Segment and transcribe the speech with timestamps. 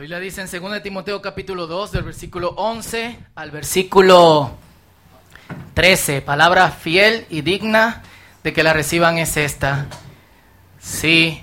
[0.00, 4.56] La Biblia dice en 2 Timoteo capítulo 2, del versículo 11 al versículo
[5.74, 8.02] 13, palabra fiel y digna
[8.42, 9.88] de que la reciban es esta.
[10.80, 11.42] Si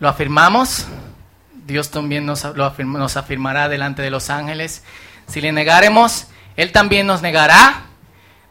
[0.00, 0.86] lo afirmamos,
[1.64, 4.82] Dios también nos, nos afirmará delante de los ángeles.
[5.28, 7.84] Si le negaremos, Él también nos negará.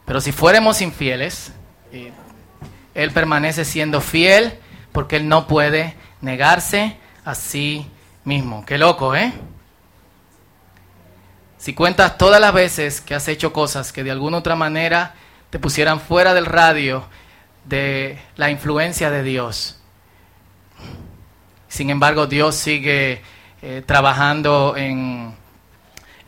[0.06, 1.52] Pero si fuéramos infieles,
[1.92, 2.10] eh,
[2.94, 4.58] Él permanece siendo fiel
[4.92, 6.96] porque Él no puede negarse
[7.26, 7.90] a sí
[8.24, 8.64] mismo.
[8.66, 9.32] Qué loco, ¿eh?
[11.58, 15.14] Si cuentas todas las veces que has hecho cosas que de alguna otra manera
[15.50, 17.06] te pusieran fuera del radio
[17.64, 19.78] de la influencia de Dios.
[21.68, 23.22] Sin embargo, Dios sigue
[23.62, 25.34] eh, trabajando en,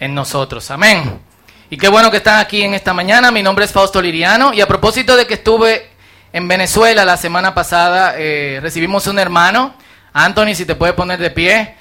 [0.00, 0.70] en nosotros.
[0.70, 1.20] Amén.
[1.68, 3.30] Y qué bueno que están aquí en esta mañana.
[3.30, 4.54] Mi nombre es Fausto Liriano.
[4.54, 5.90] Y a propósito de que estuve
[6.32, 9.74] en Venezuela la semana pasada, eh, recibimos un hermano.
[10.12, 11.76] Anthony, si te puedes poner de pie.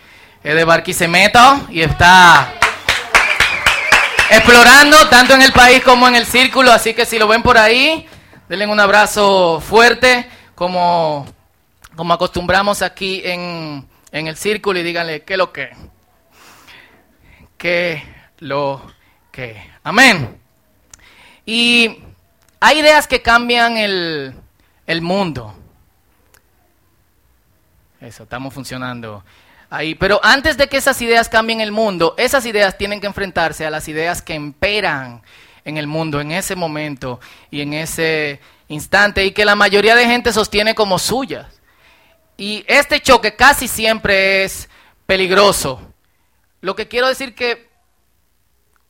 [0.46, 1.40] Es de Barquisimeto
[1.72, 2.54] y está
[4.30, 6.72] explorando tanto en el país como en el círculo.
[6.72, 8.08] Así que si lo ven por ahí,
[8.48, 11.26] denle un abrazo fuerte como,
[11.96, 15.72] como acostumbramos aquí en, en el círculo y díganle qué lo que.
[17.58, 18.04] Qué
[18.38, 18.84] lo
[19.32, 19.60] que.
[19.84, 20.40] Amén.
[21.44, 22.04] Y
[22.60, 24.36] hay ideas que cambian el,
[24.86, 25.56] el mundo.
[28.00, 29.24] Eso, estamos funcionando
[30.00, 33.70] Pero antes de que esas ideas cambien el mundo, esas ideas tienen que enfrentarse a
[33.70, 35.22] las ideas que imperan
[35.66, 40.06] en el mundo en ese momento y en ese instante y que la mayoría de
[40.06, 41.48] gente sostiene como suyas.
[42.38, 44.70] Y este choque casi siempre es
[45.06, 45.82] peligroso.
[46.62, 47.70] Lo que quiero decir que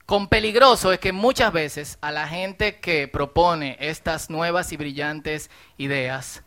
[0.05, 5.49] con peligroso es que muchas veces a la gente que propone estas nuevas y brillantes
[5.77, 6.43] ideas,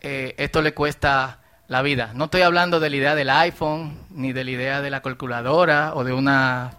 [0.00, 2.10] eh, esto le cuesta la vida.
[2.14, 5.92] No estoy hablando de la idea del iPhone, ni de la idea de la calculadora
[5.94, 6.72] o de una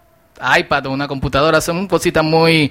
[0.58, 1.60] iPad o una computadora.
[1.60, 2.70] Son cositas muy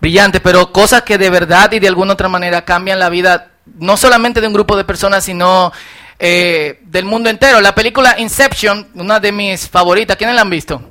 [0.00, 3.96] brillantes, pero cosas que de verdad y de alguna otra manera cambian la vida, no
[3.96, 5.72] solamente de un grupo de personas, sino
[6.18, 7.60] eh, del mundo entero.
[7.60, 10.82] La película Inception, una de mis favoritas, ¿quiénes la han visto?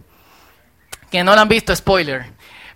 [1.12, 2.26] Que no la han visto, spoiler,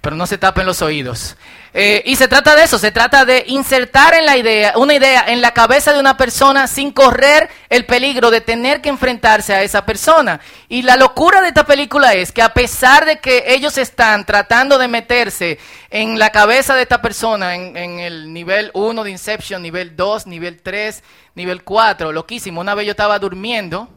[0.01, 1.35] pero no se tapen los oídos.
[1.73, 5.25] Eh, y se trata de eso, se trata de insertar en la idea, una idea
[5.27, 9.61] en la cabeza de una persona sin correr el peligro de tener que enfrentarse a
[9.61, 10.39] esa persona.
[10.69, 14.77] Y la locura de esta película es que a pesar de que ellos están tratando
[14.77, 19.61] de meterse en la cabeza de esta persona, en, en el nivel 1 de Inception,
[19.61, 21.03] nivel 2, nivel 3,
[21.35, 23.89] nivel 4, loquísimo, una vez yo estaba durmiendo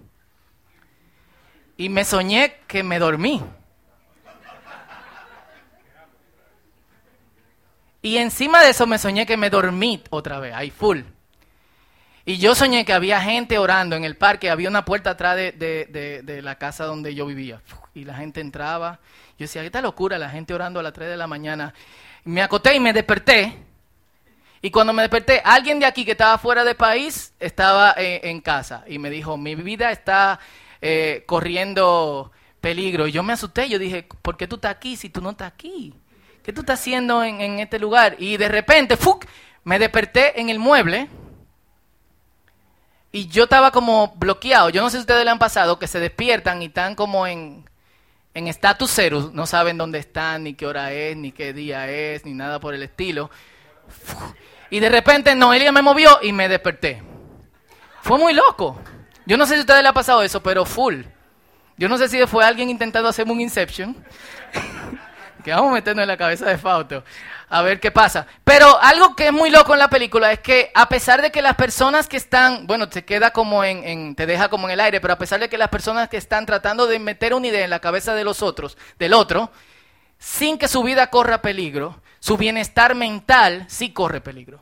[1.77, 3.43] y me soñé que me dormí.
[8.03, 11.01] Y encima de eso me soñé que me dormí otra vez, ahí full.
[12.25, 16.41] Y yo soñé que había gente orando en el parque, había una puerta atrás de,
[16.43, 17.61] la casa donde yo vivía.
[17.95, 19.01] Y la gente entraba.
[19.39, 21.75] Yo decía, esta locura, la gente orando a las 3 de la mañana.
[22.25, 23.57] Me acoté y me desperté.
[24.63, 28.41] Y cuando me desperté, alguien de aquí que estaba fuera de país estaba eh, en
[28.41, 28.85] casa.
[28.87, 30.39] Y me dijo, mi vida está
[30.83, 32.31] eh, corriendo
[32.61, 33.07] peligro.
[33.07, 35.53] Y yo me asusté, yo dije, ¿por qué tú estás aquí si tú no estás
[35.53, 35.95] aquí?
[36.43, 38.17] ¿Qué tú estás haciendo en, este lugar?
[38.19, 39.25] Y de repente, ¡fuc!
[39.65, 41.09] me desperté en el mueble
[43.13, 44.71] y yo estaba como bloqueado.
[44.71, 47.65] Yo no sé si ustedes le han pasado que se despiertan y están como en
[48.35, 52.25] en status cero, no saben dónde están, ni qué hora es, ni qué día es,
[52.25, 53.31] ni nada por el estilo.
[54.71, 57.03] Y de repente Noelia me movió y me desperté.
[58.03, 58.81] Fue muy loco.
[59.27, 61.03] Yo no sé si a ustedes le ha pasado eso, pero full.
[61.77, 63.97] Yo no sé si fue alguien intentando hacerme un Inception.
[65.43, 67.05] que vamos metiendo en la cabeza de Fausto.
[67.49, 68.27] A ver qué pasa.
[68.45, 71.43] Pero algo que es muy loco en la película es que a pesar de que
[71.43, 75.01] las personas que están, bueno, te queda como en, te deja como en el aire,
[75.01, 77.71] pero a pesar de que las personas que están tratando de meter una idea en
[77.71, 79.51] la cabeza de los otros, del otro,
[80.19, 84.61] sin que su vida corra peligro, su bienestar mental sí corre peligro.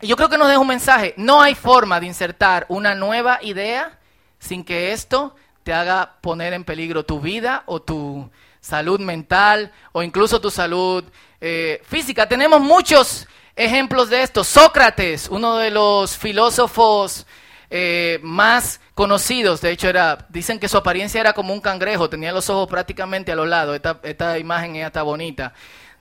[0.00, 1.12] Y yo creo que nos deja un mensaje.
[1.16, 3.98] No hay forma de insertar una nueva idea
[4.38, 10.02] sin que esto te haga poner en peligro tu vida o tu salud mental o
[10.02, 11.04] incluso tu salud
[11.40, 12.28] eh, física.
[12.28, 13.26] Tenemos muchos
[13.56, 14.44] ejemplos de esto.
[14.44, 17.26] Sócrates, uno de los filósofos
[17.70, 22.32] eh, más conocidos, de hecho era, dicen que su apariencia era como un cangrejo, tenía
[22.32, 25.54] los ojos prácticamente a los lados, esta, esta imagen está bonita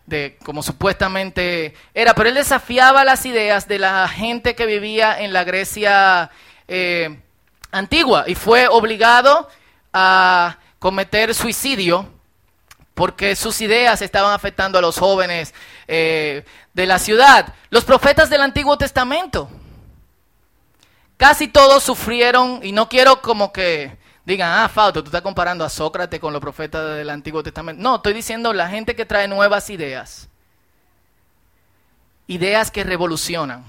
[0.10, 5.32] de como supuestamente era, pero él desafiaba las ideas de la gente que vivía en
[5.32, 6.32] la Grecia
[6.68, 7.20] eh,
[7.72, 9.48] antigua y fue obligado
[9.94, 12.19] a cometer suicidio
[13.00, 15.54] porque sus ideas estaban afectando a los jóvenes
[15.88, 16.44] eh,
[16.74, 17.54] de la ciudad.
[17.70, 19.50] Los profetas del Antiguo Testamento
[21.16, 25.70] casi todos sufrieron, y no quiero como que digan, ah, Fausto, tú estás comparando a
[25.70, 27.82] Sócrates con los profetas del Antiguo Testamento.
[27.82, 30.28] No, estoy diciendo la gente que trae nuevas ideas.
[32.28, 33.64] Ideas que revolucionan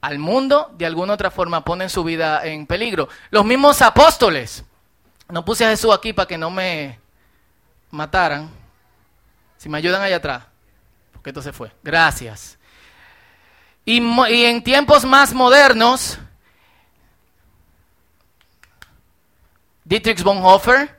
[0.00, 3.08] al mundo, de alguna otra forma ponen su vida en peligro.
[3.30, 4.62] Los mismos apóstoles.
[5.28, 7.02] No puse a Jesús aquí para que no me
[7.94, 8.50] mataran.
[9.56, 10.44] Si me ayudan allá atrás.
[11.12, 11.72] Porque esto se fue.
[11.82, 12.58] Gracias.
[13.86, 16.18] Y, en tiempos más modernos,
[19.84, 20.98] Dietrich Bonhoeffer,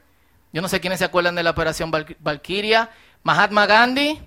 [0.54, 2.92] yo no sé quiénes se acuerdan de la operación Valkyria,
[3.24, 4.22] Mahatma Gandhi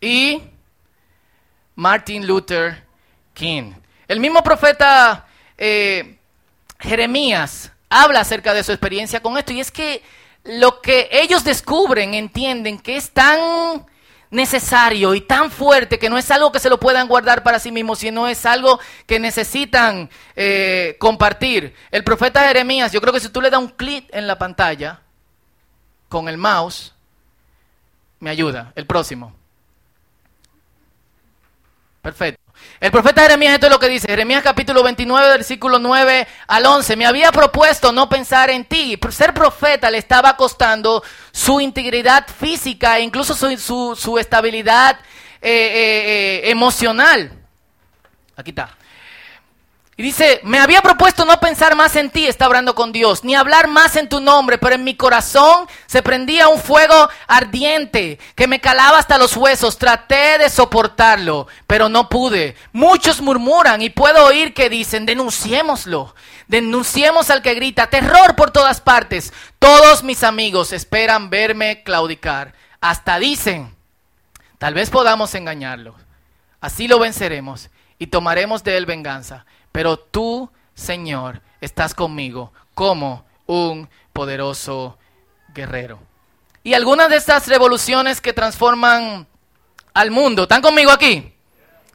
[0.00, 0.42] y
[1.74, 2.84] Martin Luther
[3.32, 3.72] King.
[4.06, 5.26] El mismo profeta
[5.56, 6.18] eh,
[6.78, 10.02] Jeremías habla acerca de su experiencia con esto y es que
[10.48, 13.86] lo que ellos descubren, entienden que es tan
[14.30, 17.70] necesario y tan fuerte que no es algo que se lo puedan guardar para sí
[17.70, 21.74] mismos, sino es algo que necesitan eh, compartir.
[21.90, 25.02] El profeta Jeremías, yo creo que si tú le das un clic en la pantalla
[26.08, 26.94] con el mouse,
[28.18, 28.72] me ayuda.
[28.74, 29.34] El próximo.
[32.00, 32.37] Perfecto.
[32.80, 36.94] El profeta Jeremías, esto es lo que dice, Jeremías capítulo 29, versículo 9 al 11,
[36.94, 38.96] me había propuesto no pensar en ti.
[39.10, 41.02] Ser profeta le estaba costando
[41.32, 45.00] su integridad física e incluso su, estabilidad
[45.42, 47.32] eh, eh, eh, emocional.
[48.36, 48.76] Aquí está.
[49.98, 53.34] Y dice, me había propuesto no pensar más en ti, está hablando con Dios, ni
[53.34, 58.46] hablar más en tu nombre, pero en mi corazón se prendía un fuego ardiente que
[58.46, 59.76] me calaba hasta los huesos.
[59.76, 62.54] Traté de soportarlo, pero no pude.
[62.72, 66.14] Muchos murmuran y puedo oír que dicen, denunciémoslo,
[66.46, 69.32] denunciemos al que grita, terror por todas partes.
[69.58, 72.54] Todos mis amigos esperan verme claudicar.
[72.80, 73.74] Hasta dicen,
[74.58, 75.96] tal vez podamos engañarlo.
[76.60, 83.88] Así lo venceremos y tomaremos de él venganza pero tú, Señor, estás conmigo como un
[84.12, 84.98] poderoso
[85.54, 85.98] guerrero.
[86.62, 89.26] Y algunas de estas revoluciones que transforman
[89.94, 91.32] al mundo, ¿están conmigo aquí?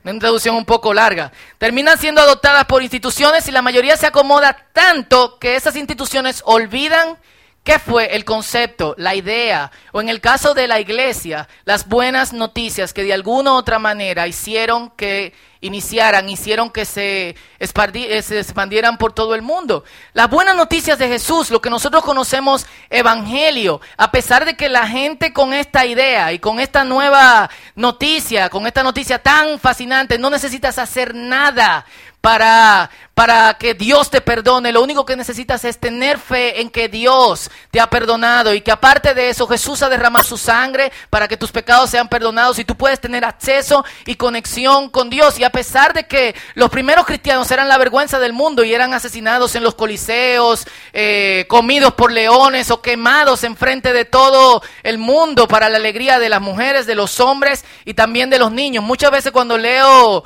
[0.04, 1.32] Una introducción un poco larga.
[1.58, 7.18] Terminan siendo adoptadas por instituciones y la mayoría se acomoda tanto que esas instituciones olvidan
[7.64, 12.34] qué fue el concepto, la idea, o en el caso de la iglesia, las buenas
[12.34, 18.40] noticias que de alguna u otra manera hicieron que iniciaran, hicieron que se, eh, se
[18.40, 19.86] expandieran por todo el mundo.
[20.12, 24.86] Las buenas noticias de Jesús, lo que nosotros conocemos evangelio, a pesar de que la
[24.86, 30.30] gente con esta idea y con esta nueva noticia, con esta noticia tan fascinante, no
[30.30, 31.86] necesitas hacer nada
[32.24, 34.72] para, para que Dios te perdone.
[34.72, 38.72] Lo único que necesitas es tener fe en que Dios te ha perdonado y que
[38.72, 42.64] aparte de eso Jesús ha derramado su sangre para que tus pecados sean perdonados y
[42.64, 45.38] tú puedes tener acceso y conexión con Dios.
[45.38, 48.94] Y a pesar de que los primeros cristianos eran la vergüenza del mundo y eran
[48.94, 55.46] asesinados en los coliseos, eh, comidos por leones o quemados enfrente de todo el mundo
[55.46, 58.82] para la alegría de las mujeres, de los hombres y también de los niños.
[58.82, 60.24] Muchas veces cuando leo...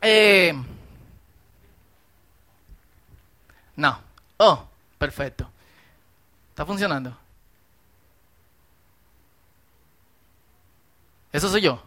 [0.00, 0.54] Eh,
[3.76, 4.00] no.
[4.38, 4.64] Oh,
[4.98, 5.50] perfecto.
[6.50, 7.16] ¿Está funcionando?
[11.32, 11.82] Eso soy yo.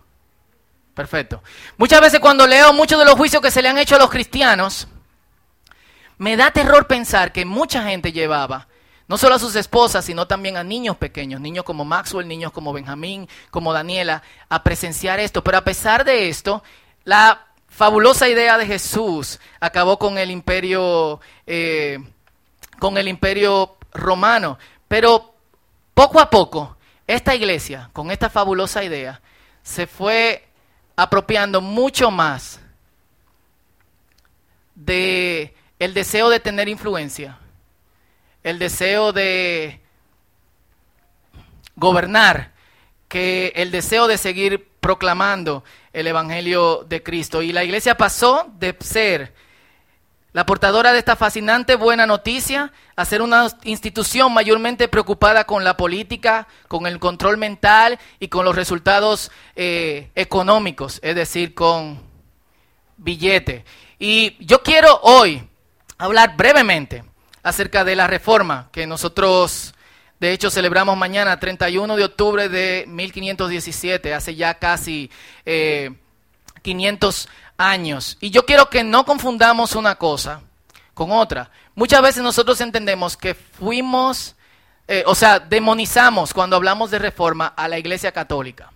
[0.95, 1.43] Perfecto.
[1.77, 4.09] Muchas veces cuando leo muchos de los juicios que se le han hecho a los
[4.09, 4.87] cristianos,
[6.17, 8.67] me da terror pensar que mucha gente llevaba,
[9.07, 12.73] no solo a sus esposas, sino también a niños pequeños, niños como Maxwell, niños como
[12.73, 15.43] Benjamín, como Daniela, a presenciar esto.
[15.43, 16.63] Pero a pesar de esto,
[17.03, 17.45] la
[17.75, 21.99] fabulosa idea de Jesús acabó con el imperio, eh,
[22.79, 24.57] con el imperio romano.
[24.87, 25.35] Pero
[25.93, 29.21] poco a poco, esta iglesia, con esta fabulosa idea,
[29.61, 30.47] se fue
[30.95, 32.61] apropiando mucho más
[34.73, 37.39] de el deseo de tener influencia,
[38.43, 39.81] el deseo de
[41.75, 42.53] gobernar,
[43.09, 45.63] que el deseo de seguir proclamando
[45.95, 47.41] el Evangelio de Cristo.
[47.41, 49.33] Y la iglesia pasó de ser
[50.33, 55.77] la portadora de esta fascinante buena noticia a ser una institución mayormente preocupada con la
[55.77, 62.01] política, con el control mental y con los resultados eh, económicos, es decir, con
[62.97, 63.63] billete.
[63.97, 65.47] Y yo quiero hoy
[65.97, 67.05] hablar brevemente
[67.41, 69.74] acerca de la reforma que nosotros
[70.19, 75.11] de hecho, celebramos mañana, 31 de octubre de 1517, hace ya casi
[76.61, 78.17] 500 eh, años.
[78.21, 80.41] Y yo quiero que no confundamos una cosa
[80.93, 81.51] con otra.
[81.75, 84.35] Muchas veces nosotros entendemos que fuimos,
[84.87, 88.71] eh, o sea, demonizamos cuando hablamos de reforma a la Iglesia Católica.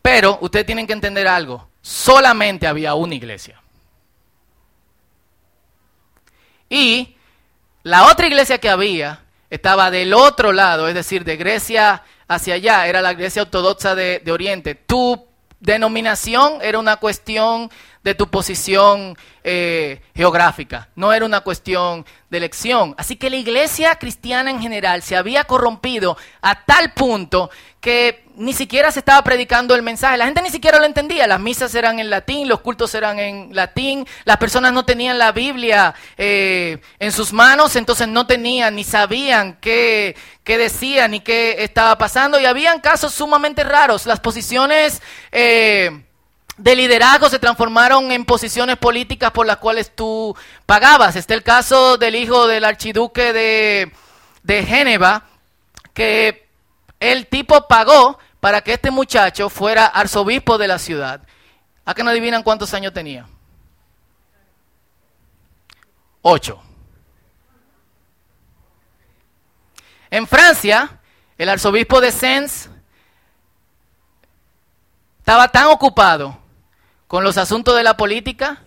[0.00, 3.60] Pero ustedes tienen que entender algo, solamente había una iglesia.
[6.68, 7.16] Y
[7.82, 9.23] la otra iglesia que había
[9.54, 14.20] estaba del otro lado, es decir, de Grecia hacia allá, era la iglesia ortodoxa de,
[14.24, 14.74] de Oriente.
[14.74, 15.26] Tu
[15.60, 17.70] denominación era una cuestión
[18.02, 19.16] de tu posición
[19.46, 22.94] eh, geográfica, no era una cuestión de elección.
[22.96, 28.54] Así que la iglesia cristiana en general se había corrompido a tal punto que ni
[28.54, 31.98] siquiera se estaba predicando el mensaje, la gente ni siquiera lo entendía, las misas eran
[31.98, 37.12] en latín, los cultos eran en latín, las personas no tenían la Biblia eh, en
[37.12, 42.40] sus manos, entonces no tenían ni sabían qué, qué decían ni qué estaba pasando.
[42.40, 45.02] Y habían casos sumamente raros, las posiciones...
[45.30, 46.00] Eh,
[46.56, 51.16] de liderazgo se transformaron en posiciones políticas por las cuales tú pagabas.
[51.16, 53.92] Está el caso del hijo del archiduque de,
[54.42, 55.20] de
[55.92, 56.48] que
[57.00, 61.22] el tipo pagó para que este muchacho fuera arzobispo de la ciudad.
[61.84, 63.26] ¿A qué no adivinan cuántos años tenía?
[66.22, 66.62] Ocho.
[70.10, 71.00] En Francia,
[71.36, 72.70] el arzobispo de Sens
[75.18, 76.43] estaba tan ocupado
[77.14, 78.64] con los asuntos de la política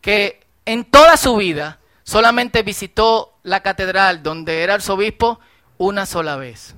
[0.00, 5.38] que en toda su vida solamente visitó la catedral donde era arzobispo
[5.78, 6.74] una sola vez.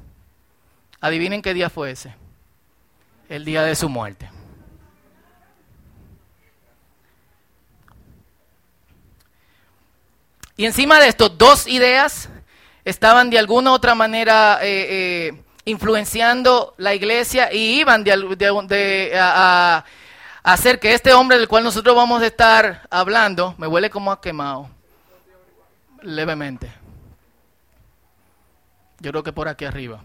[1.01, 2.15] Adivinen qué día fue ese.
[3.31, 4.31] El día de su muerte.
[10.59, 12.29] Y encima de esto, dos ideas
[12.85, 19.85] estaban de alguna u otra manera eh, eh, influenciando la iglesia y iban de, a,
[20.53, 24.21] hacer que este hombre del cual nosotros vamos a estar hablando, me huele como a
[24.21, 24.71] quemado,
[26.01, 26.73] levemente.
[28.99, 30.01] Yo creo que por aquí arriba.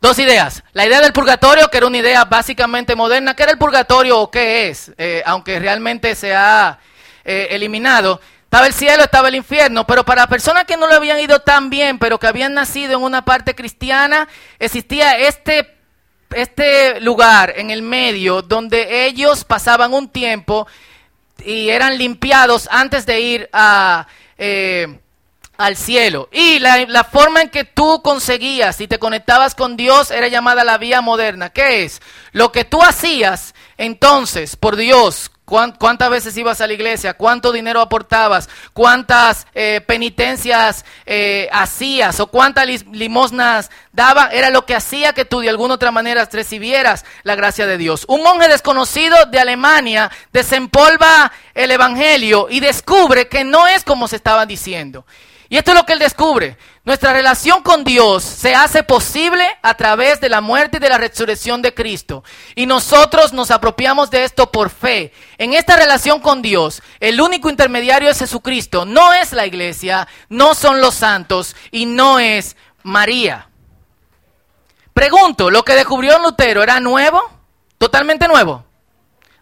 [0.00, 0.64] Dos ideas.
[0.72, 3.36] La idea del purgatorio, que era una idea básicamente moderna.
[3.36, 4.90] ¿Qué era el purgatorio o qué es?
[4.96, 6.78] Eh, aunque realmente se ha
[7.22, 8.22] eh, eliminado.
[8.44, 11.68] Estaba el cielo, estaba el infierno, pero para personas que no lo habían ido tan
[11.68, 14.28] bien, pero que habían nacido en una parte cristiana,
[14.58, 15.79] existía este
[16.34, 20.66] este lugar en el medio donde ellos pasaban un tiempo
[21.44, 24.06] y eran limpiados antes de ir a,
[24.38, 25.00] eh,
[25.56, 26.28] al cielo.
[26.32, 30.64] Y la, la, forma en que tú conseguías y te conectabas con Dios era llamada
[30.64, 31.50] la vía moderna.
[31.50, 32.00] ¿Qué es?
[32.32, 37.14] Lo que tú hacías entonces por Dios ¿Cuántas veces ibas a la iglesia?
[37.14, 38.48] ¿Cuánto dinero aportabas?
[38.72, 42.20] ¿Cuántas eh, penitencias eh, hacías?
[42.20, 44.28] ¿O cuántas limosnas daba?
[44.28, 48.04] Era lo que hacía que tú de alguna otra manera recibieras la gracia de Dios.
[48.06, 54.16] Un monje desconocido de Alemania desempolva el Evangelio y descubre que no es como se
[54.16, 55.04] estaba diciendo.
[55.50, 56.56] Y esto es lo que él descubre.
[56.84, 60.96] Nuestra relación con Dios se hace posible a través de la muerte y de la
[60.96, 62.22] resurrección de Cristo.
[62.54, 65.12] Y nosotros nos apropiamos de esto por fe.
[65.38, 68.84] En esta relación con Dios, el único intermediario es Jesucristo.
[68.84, 73.48] No es la iglesia, no son los santos y no es María.
[74.94, 77.20] Pregunto, ¿lo que descubrió Lutero era nuevo?
[77.76, 78.64] ¿Totalmente nuevo?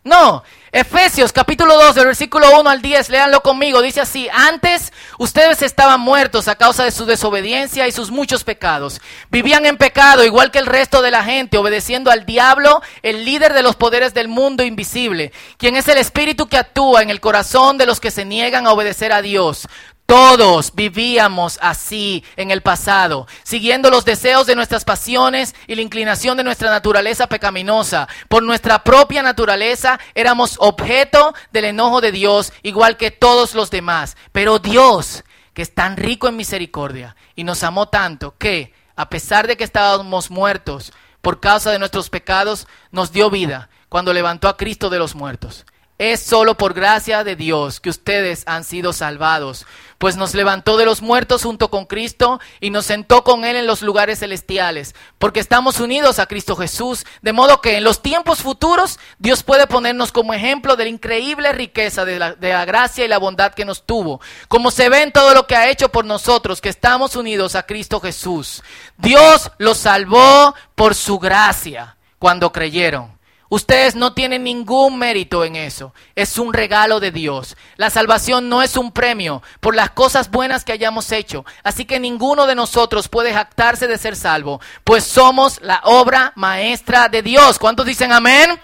[0.05, 5.63] No, Efesios capítulo 2, del versículo 1 al 10, léanlo conmigo, dice así, antes ustedes
[5.63, 9.01] estaban muertos a causa de su desobediencia y sus muchos pecados.
[9.31, 13.55] Vivían en pecado igual que el resto de la gente, obedeciendo al diablo, el líder
[13.55, 17.79] de los poderes del mundo invisible, quien es el espíritu que actúa en el corazón
[17.79, 19.67] de los que se niegan a obedecer a Dios.
[20.09, 26.39] Todos vivíamos así en el pasado, siguiendo los deseos de nuestras pasiones y la inclinación
[26.39, 28.09] de nuestra naturaleza pecaminosa.
[28.27, 34.17] Por nuestra propia naturaleza éramos objeto del enojo de Dios, igual que todos los demás.
[34.33, 39.47] Pero Dios, que es tan rico en misericordia y nos amó tanto, que, a pesar
[39.47, 44.57] de que estábamos muertos por causa de nuestros pecados, nos dio vida cuando levantó a
[44.57, 45.67] Cristo de los muertos.
[45.99, 49.67] Es solo por gracia de Dios que ustedes han sido salvados,
[49.99, 53.67] pues nos levantó de los muertos junto con Cristo y nos sentó con Él en
[53.67, 58.41] los lugares celestiales, porque estamos unidos a Cristo Jesús, de modo que en los tiempos
[58.41, 63.19] futuros Dios puede ponernos como ejemplo de la increíble riqueza de la, gracia y la
[63.19, 66.61] bondad que nos tuvo, como se ve en todo lo que ha hecho por nosotros,
[66.61, 68.63] que estamos unidos a Cristo Jesús.
[68.97, 73.18] Dios los salvó por su gracia cuando creyeron.
[73.51, 75.95] Ustedes no tienen ningún mérito en eso.
[76.15, 77.57] Es un regalo de Dios.
[77.77, 81.47] La salvación no es un premio por las cosas buenas que hayamos hecho.
[81.63, 87.09] Así que ninguno de nosotros puede jactarse de ser salvo, pues somos la obra maestra
[87.09, 87.59] de Dios.
[87.59, 88.61] ¿Cuántos dicen amén?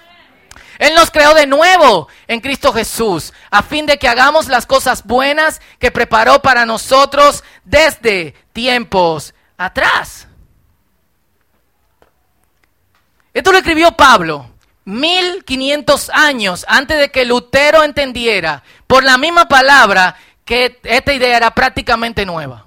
[0.79, 5.05] Él nos creó de nuevo en Cristo Jesús, a fin de que hagamos las cosas
[5.05, 10.27] buenas que preparó para nosotros desde tiempos atrás.
[13.33, 14.54] Esto lo escribió Pablo
[14.85, 21.53] 1500 años antes de que Lutero entendiera por la misma palabra que esta idea era
[21.53, 22.67] prácticamente nueva.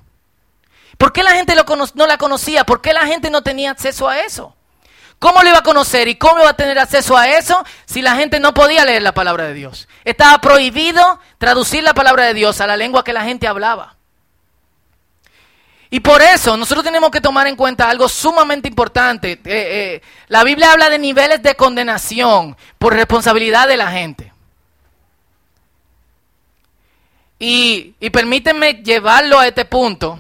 [0.98, 2.64] ¿Por qué la gente no la conocía?
[2.66, 4.56] ¿Por qué la gente no tenía acceso a eso?
[5.20, 8.16] ¿Cómo lo iba a conocer y cómo iba a tener acceso a eso si la
[8.16, 9.88] gente no podía leer la palabra de Dios?
[10.06, 13.97] Estaba prohibido traducir la palabra de Dios a la lengua que la gente hablaba.
[15.90, 19.34] Y por eso nosotros tenemos que tomar en cuenta algo sumamente importante.
[19.34, 24.34] Eh, eh, la Biblia habla de niveles de condenación por responsabilidad de la gente.
[27.40, 30.20] Y, y permítanme llevarlo a este punto.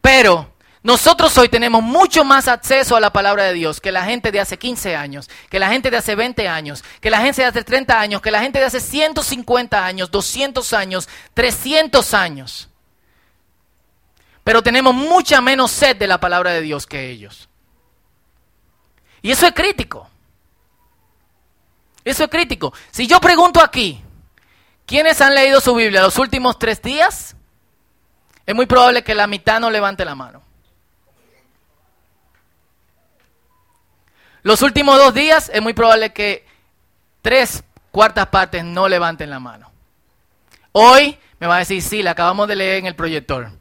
[0.00, 0.52] Pero
[0.84, 4.38] nosotros hoy tenemos mucho más acceso a la palabra de Dios que la gente de
[4.38, 7.64] hace 15 años, que la gente de hace 20 años, que la gente de hace
[7.64, 12.68] 30 años, que la gente de hace 150 años, 200 años, 300 años
[14.48, 17.50] pero tenemos mucha menos sed de la palabra de Dios que ellos.
[19.20, 20.08] Y eso es crítico.
[22.02, 22.72] Eso es crítico.
[22.90, 24.02] Si yo pregunto aquí,
[24.86, 27.36] ¿quiénes han leído su Biblia los últimos tres días?
[28.46, 30.40] Es muy probable que la mitad no levante la mano.
[34.44, 36.46] Los últimos dos días es muy probable que
[37.20, 39.70] tres cuartas partes no levanten la mano.
[40.72, 43.57] Hoy me va a decir, sí, la acabamos de leer en el proyector.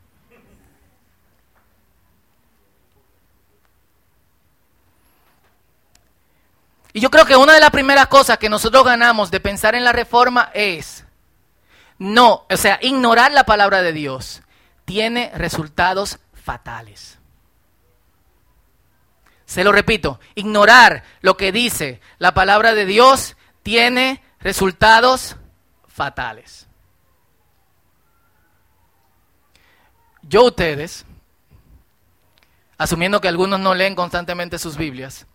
[6.98, 9.84] Y yo creo que una de las primeras cosas que nosotros ganamos de pensar en
[9.84, 11.06] la reforma es,
[12.00, 14.42] no, o sea, ignorar la palabra de Dios
[14.84, 17.20] tiene resultados fatales.
[19.46, 25.36] Se lo repito, ignorar lo que dice la palabra de Dios tiene resultados
[25.86, 26.66] fatales.
[30.24, 31.06] Yo ustedes,
[32.80, 35.28] asumiendo que algunos no leen constantemente sus Biblias,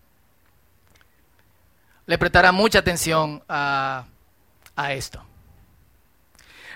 [2.05, 4.05] le prestará mucha atención a,
[4.89, 5.23] esto.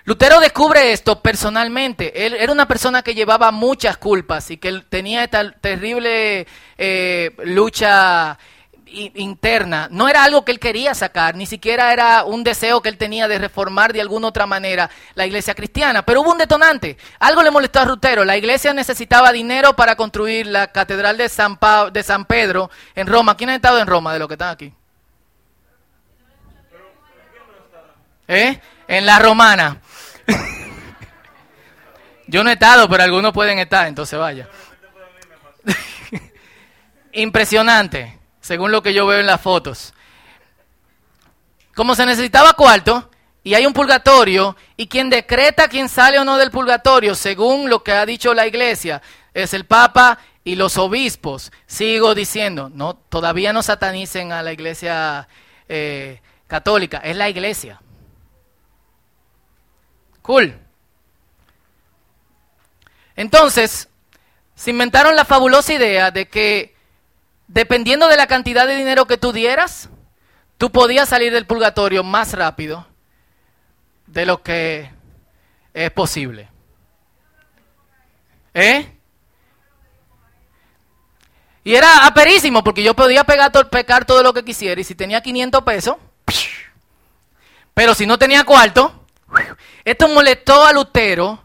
[0.06, 2.26] Lutero descubre esto personalmente.
[2.26, 6.48] Él era una persona que llevaba muchas culpas y que tenía esta terrible
[6.78, 8.38] eh, lucha
[8.90, 9.90] interna.
[9.92, 13.28] No era algo que él quería sacar, ni siquiera era un deseo que él tenía
[13.28, 16.04] de reformar de alguna otra manera la iglesia cristiana.
[16.06, 16.98] Pero hubo un detonante.
[17.20, 18.24] Algo le molestó a Lutero.
[18.24, 21.60] La iglesia necesitaba dinero para construir la catedral de San,
[21.92, 23.36] de San Pedro en Roma.
[23.36, 24.74] ¿Quién ha estado en Roma de los que están aquí?
[28.28, 28.60] ¿Eh?
[28.88, 29.82] En la romana.
[32.28, 34.50] Yo no he estado, pero algunos pueden estar, entonces vaya.
[37.14, 39.94] Impresionante, según lo que yo veo en las fotos.
[41.74, 43.10] Como se necesitaba cuarto,
[43.44, 47.82] y hay un purgatorio, y quien decreta quién sale o no del purgatorio, según lo
[47.82, 49.02] que ha dicho la iglesia,
[49.34, 51.52] es el Papa y los obispos.
[51.66, 55.30] Sigo diciendo, no, todavía no satanicen a la iglesia
[55.70, 57.80] eh, católica, es la iglesia.
[60.28, 60.60] Cool.
[63.16, 63.88] Entonces,
[64.56, 66.76] se inventaron la fabulosa idea de que
[67.48, 69.90] dependiendo de la cantidad de dinero que tú dieras,
[70.58, 72.86] tú podías salir del purgatorio más rápido
[74.06, 74.92] de lo que
[75.74, 76.50] es posible.
[78.54, 79.00] ¿Eh?
[81.64, 85.22] Y era aperísimo porque yo podía pegar, pecar todo lo que quisiera y si tenía
[85.22, 85.96] 500 pesos,
[87.74, 89.07] pero si no tenía cuarto,
[89.92, 91.42] esto molestó a Lutero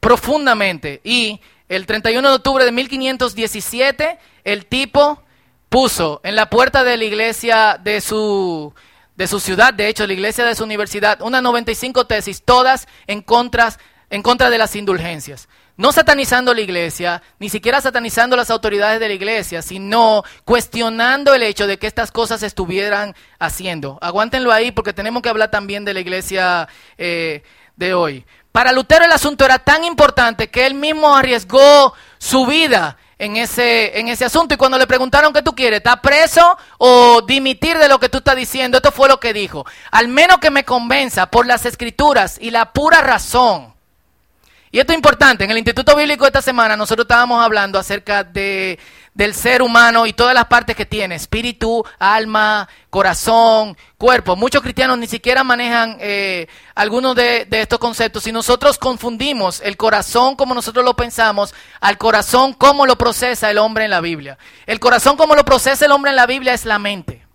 [0.00, 5.22] profundamente y el 31 de octubre de 1517 el tipo
[5.68, 8.74] puso en la puerta de la iglesia de su,
[9.14, 13.22] de su ciudad, de hecho la iglesia de su universidad, unas 95 tesis, todas en
[13.22, 13.72] contra,
[14.10, 15.48] en contra de las indulgencias.
[15.76, 21.42] No satanizando la iglesia, ni siquiera satanizando las autoridades de la iglesia, sino cuestionando el
[21.42, 23.98] hecho de que estas cosas estuvieran haciendo.
[24.00, 27.42] Aguántenlo ahí porque tenemos que hablar también de la iglesia eh,
[27.76, 28.24] de hoy.
[28.52, 33.98] Para Lutero el asunto era tan importante que él mismo arriesgó su vida en ese,
[33.98, 34.54] en ese asunto.
[34.54, 38.18] Y cuando le preguntaron qué tú quieres, ¿estás preso o dimitir de lo que tú
[38.18, 38.78] estás diciendo?
[38.78, 39.66] Esto fue lo que dijo.
[39.90, 43.75] Al menos que me convenza por las escrituras y la pura razón
[44.70, 48.78] y esto es importante, en el Instituto Bíblico esta semana nosotros estábamos hablando acerca de,
[49.14, 54.36] del ser humano y todas las partes que tiene, espíritu, alma, corazón, cuerpo.
[54.36, 59.76] Muchos cristianos ni siquiera manejan eh, algunos de, de estos conceptos y nosotros confundimos el
[59.76, 64.36] corazón como nosotros lo pensamos al corazón como lo procesa el hombre en la Biblia.
[64.66, 67.25] El corazón como lo procesa el hombre en la Biblia es la mente.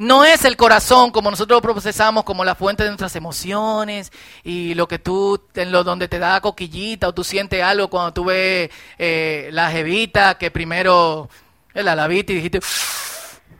[0.00, 4.10] No es el corazón como nosotros lo procesamos como la fuente de nuestras emociones
[4.42, 8.14] y lo que tú, en lo donde te da coquillita o tú sientes algo cuando
[8.14, 11.28] tú ves eh, la jevita que primero
[11.74, 12.60] La viste y dijiste,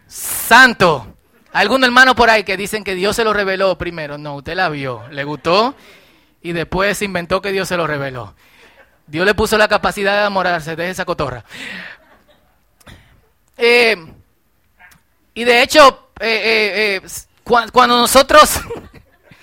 [0.07, 1.15] santo.
[1.53, 4.17] Algún hermano por ahí que dicen que Dios se lo reveló primero.
[4.17, 5.75] No, usted la vio, le gustó
[6.41, 8.35] y después inventó que Dios se lo reveló.
[9.07, 11.45] Dios le puso la capacidad de enamorarse de esa cotorra.
[13.59, 13.95] Eh,
[15.35, 17.09] y de hecho, eh, eh,
[17.73, 18.61] cuando nosotros,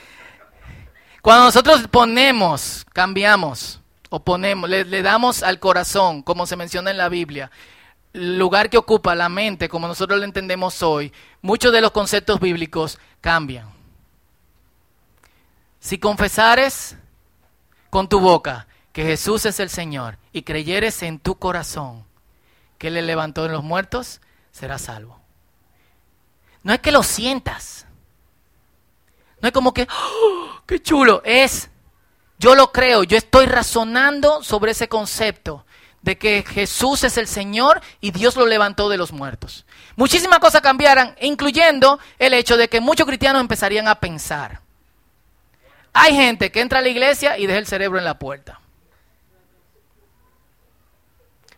[1.21, 7.09] cuando nosotros ponemos, cambiamos, o ponemos, le, damos al corazón, como se menciona en la
[7.09, 7.51] Biblia,
[8.13, 11.11] lugar que ocupa la mente, como nosotros lo entendemos hoy,
[11.41, 13.67] muchos de los conceptos bíblicos cambian.
[15.79, 16.95] Si confesares
[17.89, 22.05] con tu boca que Jesús es el Señor y creyeres en tu corazón
[22.77, 25.26] que le levantó de los muertos, serás salvo.
[26.67, 27.85] No es que lo sientas.
[29.39, 31.21] No es como que, ¡oh, qué chulo.
[31.23, 31.69] Es,
[32.39, 35.65] yo lo creo, yo estoy razonando sobre ese concepto
[36.01, 39.65] de que Jesús es el Señor y Dios lo levantó de los muertos.
[39.95, 44.59] Muchísimas cosas cambiaran, incluyendo el hecho de que muchos cristianos empezarían a pensar.
[45.93, 48.59] Hay gente que entra a la iglesia y deja el cerebro en la puerta.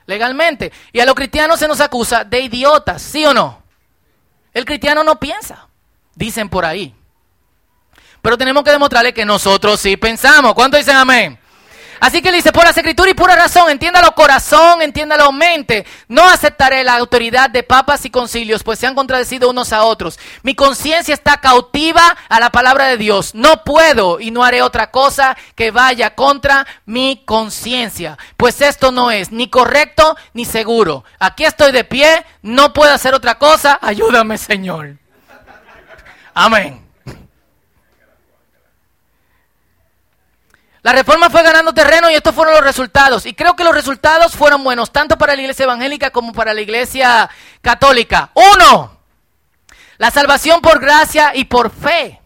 [0.06, 0.72] Legalmente.
[0.94, 3.59] Y a los cristianos se nos acusa de idiotas, ¿sí o no?
[4.54, 5.68] El cristiano no piensa,
[6.16, 6.96] dicen por ahí.
[8.22, 10.54] Pero tenemos que demostrarle que nosotros sí pensamos.
[10.54, 11.40] ¿Cuánto dicen amén?
[12.00, 15.86] Así que le dice, por la escritura y pura razón, entiéndalo corazón, entiéndalo mente.
[16.08, 20.20] No aceptaré la autoridad de papas y concilios, pues se han contradecido unos a otros.
[20.44, 23.36] Mi conciencia está cautiva a la palabra de Dios.
[23.36, 29.12] No puedo y no haré otra cosa que vaya contra mi conciencia, pues esto no
[29.12, 31.04] es ni correcto ni seguro.
[31.20, 33.80] Aquí estoy de pie, no puedo hacer otra cosa.
[33.82, 34.98] Ayúdame, Señor.
[36.34, 36.89] Amén.
[40.82, 43.26] La reforma fue ganando terreno y estos fueron los resultados.
[43.26, 46.62] Y creo que los resultados fueron buenos, tanto para la iglesia evangélica como para la
[46.62, 47.30] iglesia
[47.62, 48.32] católica.
[48.34, 48.98] Uno,
[49.98, 52.22] la salvación por gracia y por fe.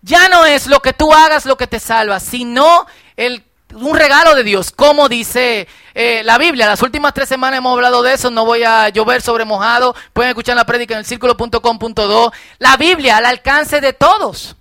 [0.00, 4.34] Ya no es lo que tú hagas lo que te salva, sino el, un regalo
[4.34, 6.66] de Dios, como dice eh, la Biblia.
[6.66, 9.94] Las últimas tres semanas hemos hablado de eso, no voy a llover sobre mojado.
[10.12, 12.32] Pueden escuchar la prédica en el círculo.com.do.
[12.58, 14.56] La Biblia al alcance de todos.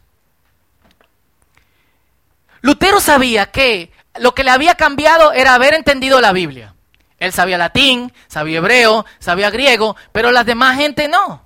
[2.61, 6.75] Lutero sabía que lo que le había cambiado era haber entendido la Biblia.
[7.17, 11.43] Él sabía latín, sabía hebreo, sabía griego, pero la demás gente no.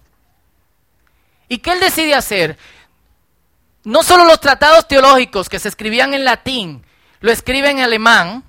[1.47, 2.58] ¿Y qué él decide hacer?
[3.84, 6.86] No solo los tratados teológicos que se escribían en latín,
[7.19, 8.43] lo escribe en alemán,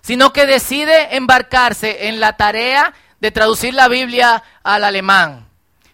[0.00, 5.46] sino que decide embarcarse en la tarea de traducir la Biblia al alemán.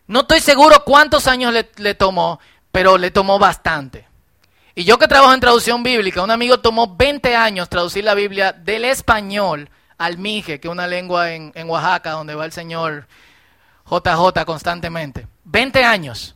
[0.06, 2.38] No estoy seguro cuántos años le, le tomó,
[2.70, 4.06] pero le tomó bastante.
[4.74, 8.52] Y yo que trabajo en traducción bíblica, un amigo tomó 20 años traducir la Biblia
[8.52, 13.06] del español al mije, que es una lengua en, Oaxaca donde va el señor
[13.88, 15.28] JJ constantemente.
[15.44, 16.34] 20 años.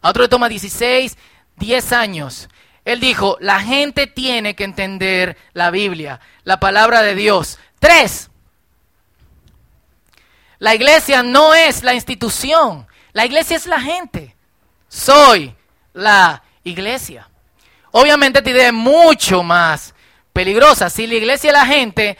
[0.00, 1.16] A otro le toma 16,
[1.56, 2.48] 10 años.
[2.84, 7.58] Él dijo, la gente tiene que entender la Biblia, la palabra de Dios.
[7.80, 8.30] Tres,
[10.60, 14.36] la iglesia no es la institución, la iglesia es la gente.
[14.88, 15.54] Soy
[15.96, 17.28] la iglesia.
[17.90, 19.94] Obviamente esta idea es mucho más
[20.32, 20.90] peligrosa.
[20.90, 22.18] Si la iglesia es la gente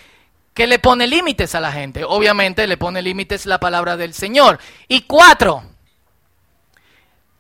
[0.55, 4.59] que le pone límites a la gente, obviamente le pone límites la palabra del Señor.
[4.89, 5.63] Y cuatro,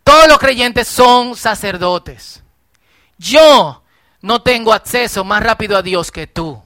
[0.05, 2.42] todos los creyentes son sacerdotes.
[3.16, 3.83] Yo
[4.20, 6.62] no tengo acceso más rápido a Dios que tú.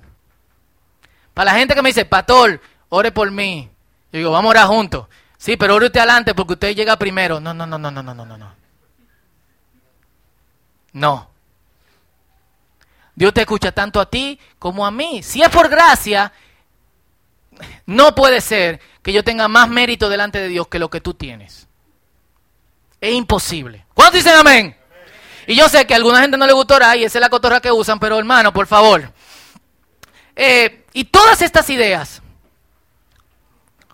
[1.32, 3.70] Para la gente que me dice, pastor, ore por mí.
[4.12, 5.06] Yo digo, vamos a orar juntos.
[5.38, 7.38] Sí, pero ore usted adelante porque usted llega primero.
[7.38, 8.59] No, no, no, no, no, no, no, no.
[10.92, 11.30] No.
[13.14, 15.22] Dios te escucha tanto a ti como a mí.
[15.22, 16.32] Si es por gracia,
[17.86, 21.14] no puede ser que yo tenga más mérito delante de Dios que lo que tú
[21.14, 21.66] tienes.
[23.00, 23.86] Es imposible.
[23.94, 24.76] ¿Cuántos dicen amén?
[25.46, 27.60] Y yo sé que a alguna gente no le gustó y esa es la cotorra
[27.60, 29.12] que usan, pero hermano, por favor.
[30.36, 32.22] Eh, y todas estas ideas.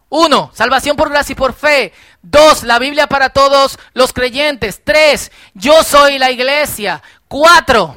[0.09, 1.93] Uno, salvación por gracia y por fe.
[2.23, 4.83] Dos, la Biblia para todos los creyentes.
[4.85, 7.03] Tres, yo soy la iglesia.
[7.29, 7.97] Cuatro,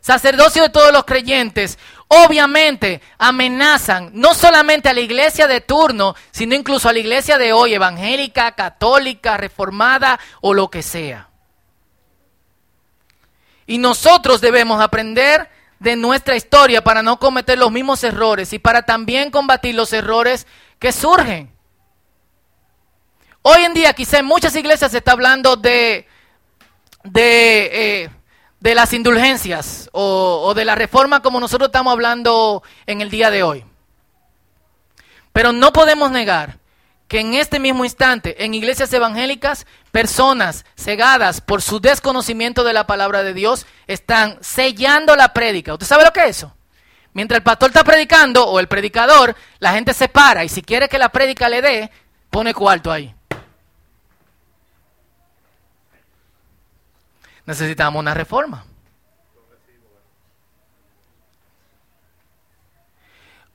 [0.00, 1.78] sacerdocio de todos los creyentes.
[2.08, 7.52] Obviamente amenazan no solamente a la iglesia de turno, sino incluso a la iglesia de
[7.52, 11.28] hoy, evangélica, católica, reformada o lo que sea.
[13.66, 15.48] Y nosotros debemos aprender
[15.82, 20.46] de nuestra historia para no cometer los mismos errores y para también combatir los errores
[20.78, 21.52] que surgen.
[23.42, 26.06] Hoy en día quizá en muchas iglesias se está hablando de,
[27.02, 28.10] de, eh,
[28.60, 33.32] de las indulgencias o, o de la reforma como nosotros estamos hablando en el día
[33.32, 33.64] de hoy.
[35.32, 36.58] Pero no podemos negar
[37.12, 42.86] que en este mismo instante, en iglesias evangélicas, personas cegadas por su desconocimiento de la
[42.86, 45.74] palabra de Dios están sellando la prédica.
[45.74, 46.56] ¿Usted sabe lo que es eso?
[47.12, 50.88] Mientras el pastor está predicando o el predicador, la gente se para y si quiere
[50.88, 51.90] que la prédica le dé,
[52.30, 53.14] pone cuarto ahí.
[57.44, 58.64] Necesitamos una reforma.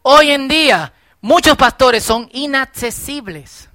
[0.04, 0.94] Hoy en día,
[1.28, 3.68] muchos pastores son inaccesibles.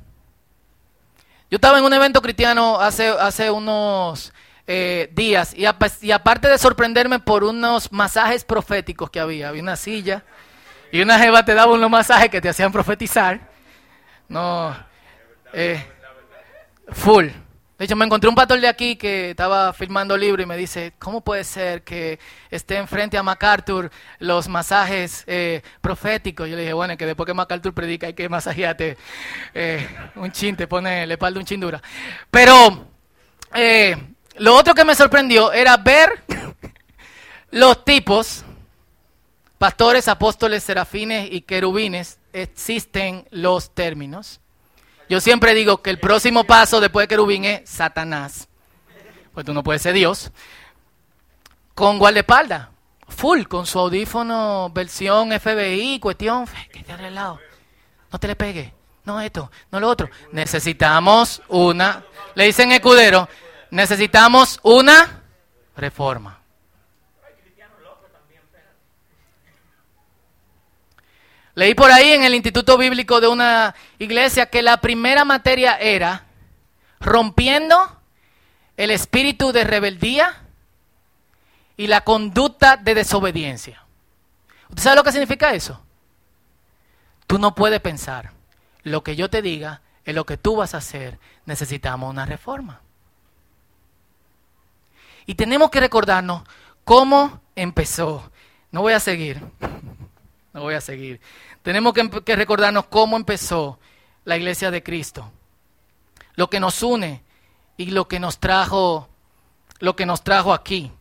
[1.51, 4.33] Yo estaba en un evento cristiano hace, hace unos
[4.67, 10.25] eh, días y, aparte de sorprenderme por unos masajes proféticos que había, había una silla
[10.91, 13.39] y una jeva te daba unos masajes que te hacían profetizar.
[14.29, 14.75] No,
[15.53, 15.85] eh,
[16.89, 17.29] full.
[17.83, 20.93] De hecho, me encontré un pastor de aquí que estaba filmando libro y me dice,
[21.01, 23.91] ¿cómo puede ser que esté enfrente a MacArthur
[24.21, 26.49] los masajes eh, proféticos?
[26.49, 28.97] Yo le dije, bueno, que después que MacArthur predica hay que masajearte
[29.53, 31.83] eh, un chin, te pone la espalda un chin dura.
[32.31, 32.87] Pero
[33.53, 33.97] eh,
[34.37, 36.23] lo otro que me sorprendió era ver
[37.51, 38.45] los tipos,
[39.59, 44.41] pastores, apóstoles, serafines y querubines, existen los términos
[45.13, 48.49] yo siempre digo que el próximo paso después de querubín es Satanás.
[49.35, 50.33] Pues tú no puedes ser Dios.
[51.75, 52.69] Con guardaespaldas,
[53.09, 57.39] full, con su audífono, versión FBI, cuestión, que te al lado.
[58.11, 58.73] No te le pegue.
[59.05, 60.09] No esto, no lo otro.
[60.31, 63.29] Necesitamos una, le dicen escudero,
[63.71, 65.25] necesitamos una
[65.77, 66.41] reforma.
[71.55, 76.27] Leí por ahí en el Instituto Bíblico de una iglesia que la primera materia era
[76.99, 78.01] rompiendo
[78.77, 80.45] el espíritu de rebeldía
[81.77, 83.85] y la conducta de desobediencia.
[84.69, 85.85] ¿Usted sabe lo que significa eso?
[87.27, 88.33] Tú no puedes pensar,
[88.83, 92.81] lo que yo te diga es lo que tú vas a hacer, necesitamos una reforma.
[95.27, 96.43] Y tenemos que recordarnos
[96.85, 98.31] cómo empezó.
[98.71, 99.41] No voy a seguir.
[100.53, 101.21] No voy a seguir.
[101.63, 103.79] Tenemos que, recordarnos cómo empezó
[104.25, 105.31] la iglesia de Cristo.
[106.35, 107.23] Lo que nos une
[107.77, 109.09] y lo que nos trajo,
[109.79, 110.93] lo que nos trajo aquí.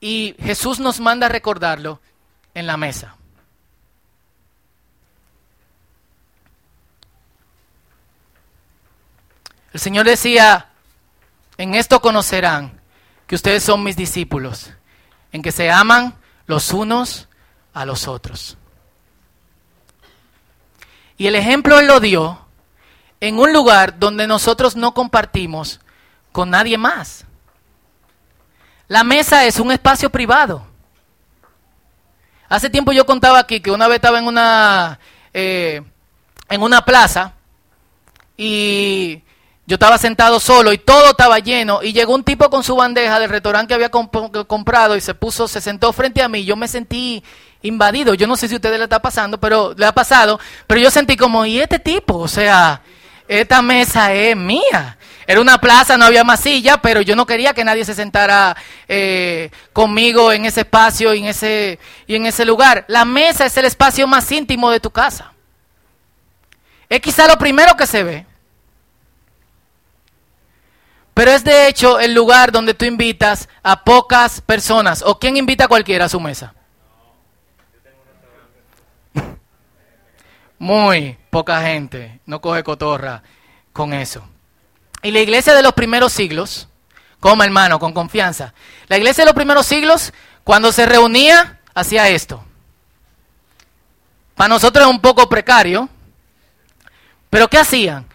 [0.00, 2.00] Y Jesús nos manda a recordarlo
[2.54, 3.16] en la mesa.
[9.72, 10.70] El Señor decía,
[11.56, 12.80] en esto conocerán
[13.26, 14.70] que ustedes son mis discípulos,
[15.32, 16.14] en que se aman
[16.46, 17.28] los unos
[17.72, 18.56] a los otros.
[21.16, 22.38] Y el ejemplo Él lo dio
[23.20, 25.80] en un lugar donde nosotros no compartimos
[26.32, 27.24] con nadie más.
[28.88, 30.66] La mesa es un espacio privado.
[32.48, 34.98] Hace tiempo yo contaba aquí que una vez estaba en una,
[35.32, 35.82] eh,
[36.48, 37.32] en una plaza
[38.36, 39.22] y
[39.64, 43.20] yo estaba sentado solo y todo estaba lleno y llegó un tipo con su bandeja
[43.20, 46.44] del restaurante que había comprado y se puso, se sentó frente a mí.
[46.44, 47.22] Yo me sentí
[47.62, 48.14] invadido.
[48.14, 50.90] Yo no sé si a ustedes le está pasando, pero le ha pasado, pero yo
[50.90, 52.18] sentí como, ¿y este tipo?
[52.18, 52.82] O sea,
[53.28, 54.98] esta mesa es mía.
[55.26, 58.56] Era una plaza, no había masilla, pero yo no quería que nadie se sentara
[58.88, 62.84] eh, conmigo en ese espacio y en ese, y en ese lugar.
[62.88, 65.32] La mesa es el espacio más íntimo de tu casa.
[66.88, 68.26] Es quizá lo primero que se ve.
[71.14, 75.02] Pero es de hecho el lugar donde tú invitas a pocas personas.
[75.02, 76.54] ¿O quién invita a cualquiera a su mesa?
[80.62, 83.20] Muy poca gente no coge cotorra
[83.72, 84.22] con eso.
[85.02, 86.68] Y la iglesia de los primeros siglos,
[87.18, 88.54] como hermano, con confianza,
[88.86, 90.12] la iglesia de los primeros siglos,
[90.44, 92.44] cuando se reunía, hacía esto.
[94.36, 95.88] Para nosotros es un poco precario,
[97.28, 98.06] pero ¿qué hacían?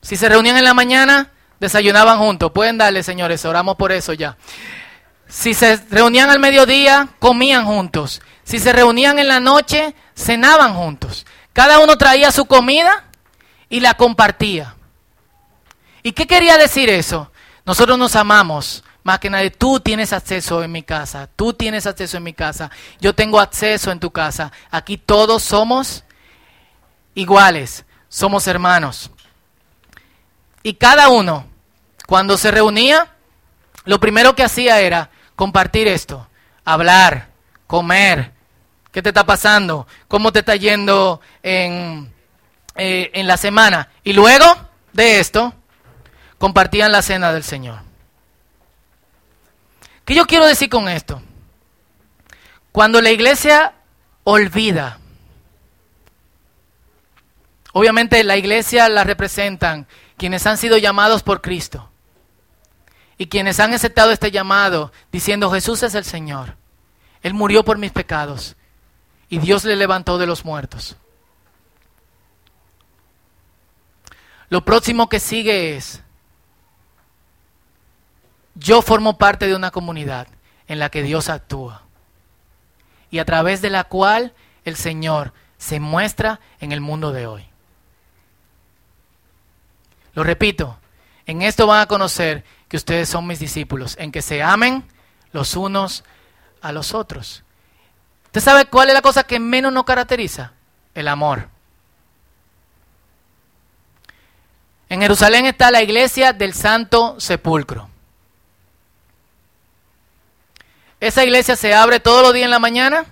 [0.00, 2.52] Si se reunían en la mañana, desayunaban juntos.
[2.52, 4.36] Pueden darle, señores, oramos por eso ya.
[5.26, 8.22] Si se reunían al mediodía, comían juntos.
[8.44, 11.26] Si se reunían en la noche, cenaban juntos.
[11.52, 13.04] Cada uno traía su comida
[13.68, 14.74] y la compartía.
[16.02, 17.30] ¿Y qué quería decir eso?
[17.64, 19.50] Nosotros nos amamos más que nadie.
[19.50, 23.90] Tú tienes acceso en mi casa, tú tienes acceso en mi casa, yo tengo acceso
[23.90, 24.52] en tu casa.
[24.70, 26.04] Aquí todos somos
[27.14, 29.10] iguales, somos hermanos.
[30.62, 31.46] Y cada uno,
[32.06, 33.14] cuando se reunía,
[33.84, 36.28] lo primero que hacía era compartir esto,
[36.64, 37.28] hablar,
[37.66, 38.32] comer,
[38.92, 39.86] ¿Qué te está pasando?
[40.08, 42.12] ¿Cómo te está yendo en,
[42.74, 43.88] eh, en la semana?
[44.02, 44.44] Y luego
[44.92, 45.54] de esto,
[46.38, 47.80] compartían la cena del Señor.
[50.04, 51.22] ¿Qué yo quiero decir con esto?
[52.72, 53.74] Cuando la iglesia
[54.24, 54.98] olvida,
[57.72, 61.90] obviamente la iglesia la representan quienes han sido llamados por Cristo
[63.18, 66.56] y quienes han aceptado este llamado diciendo Jesús es el Señor.
[67.22, 68.56] Él murió por mis pecados
[69.30, 70.96] y Dios le levantó de los muertos.
[74.50, 76.02] Lo próximo que sigue es,
[78.56, 80.26] yo formo parte de una comunidad
[80.66, 81.82] en la que Dios actúa
[83.10, 87.46] y a través de la cual el Señor se muestra en el mundo de hoy.
[90.14, 90.78] Lo repito,
[91.26, 94.84] en esto van a conocer que ustedes son mis discípulos, en que se amen
[95.32, 96.02] los unos
[96.60, 97.44] a los otros.
[98.30, 100.52] ¿Usted sabe cuál es la cosa que menos nos caracteriza?
[100.94, 101.48] El amor.
[104.88, 107.88] En Jerusalén está la iglesia del Santo Sepulcro.
[111.00, 113.04] Esa iglesia se abre todos los días en la mañana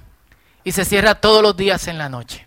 [0.62, 2.46] y se cierra todos los días en la noche.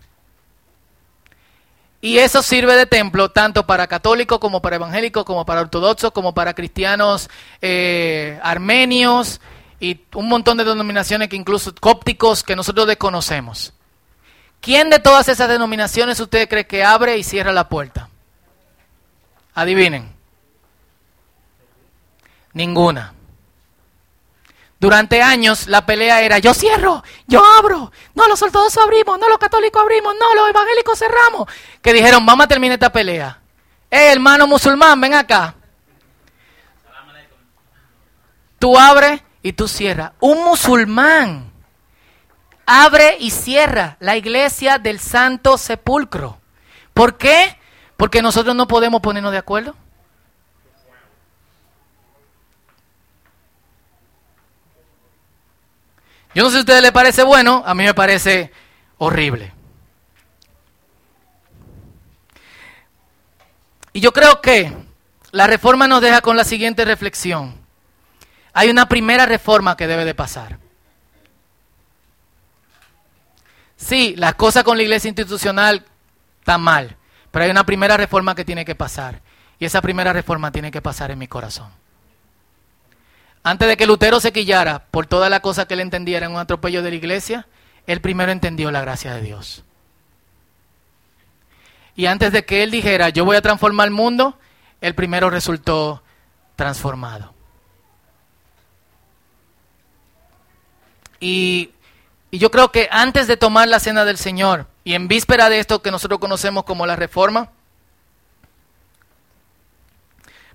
[2.00, 6.32] Y eso sirve de templo tanto para católicos como para evangélicos, como para ortodoxos, como
[6.32, 7.28] para cristianos
[7.60, 9.42] eh, armenios
[9.82, 13.74] y un montón de denominaciones que incluso cópticos que nosotros desconocemos.
[14.60, 18.08] ¿Quién de todas esas denominaciones usted cree que abre y cierra la puerta?
[19.54, 20.14] Adivinen.
[22.52, 23.12] Ninguna.
[24.78, 29.38] Durante años la pelea era yo cierro, yo abro, no los ortodoxos abrimos, no los
[29.38, 31.48] católicos abrimos, no los evangélicos cerramos.
[31.82, 33.40] Que dijeron, vamos a terminar esta pelea.
[33.90, 35.56] Eh, hermano musulmán, ven acá.
[38.60, 40.12] Tú abres y tú cierras.
[40.20, 41.52] Un musulmán
[42.66, 46.38] abre y cierra la iglesia del Santo Sepulcro.
[46.94, 47.58] ¿Por qué?
[47.96, 49.74] Porque nosotros no podemos ponernos de acuerdo.
[56.34, 58.52] Yo no sé si a ustedes les parece bueno, a mí me parece
[58.96, 59.52] horrible.
[63.92, 64.72] Y yo creo que
[65.30, 67.61] la reforma nos deja con la siguiente reflexión.
[68.52, 70.58] Hay una primera reforma que debe de pasar.
[73.76, 75.84] Sí, las cosas con la iglesia institucional
[76.38, 76.96] están mal.
[77.30, 79.20] Pero hay una primera reforma que tiene que pasar.
[79.58, 81.70] Y esa primera reforma tiene que pasar en mi corazón.
[83.42, 86.38] Antes de que Lutero se quillara por toda la cosa que él entendiera en un
[86.38, 87.48] atropello de la iglesia,
[87.86, 89.64] él primero entendió la gracia de Dios.
[91.96, 94.38] Y antes de que él dijera, yo voy a transformar el mundo,
[94.80, 96.02] él primero resultó
[96.54, 97.31] transformado.
[101.22, 101.70] Y,
[102.32, 105.82] yo creo que antes de tomar la cena del Señor, y en víspera de esto
[105.82, 107.50] que nosotros conocemos como la reforma,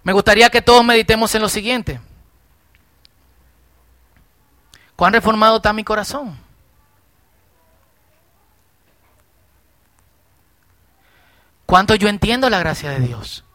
[0.03, 2.01] me gustaría que todos meditemos en lo siguiente.
[4.97, 6.37] ¿Cuán reformado está mi corazón?
[11.65, 13.45] ¿Cuánto yo entiendo la gracia de Dios?